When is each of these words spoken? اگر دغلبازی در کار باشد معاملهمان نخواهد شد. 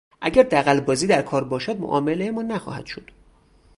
اگر 0.21 0.43
دغلبازی 0.43 1.07
در 1.07 1.21
کار 1.21 1.43
باشد 1.43 1.79
معاملهمان 1.79 2.45
نخواهد 2.47 2.85
شد. 2.85 3.11